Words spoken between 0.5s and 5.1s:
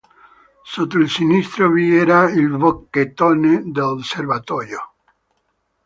Sotto il sinistro vi era il bocchettone del serbatoio.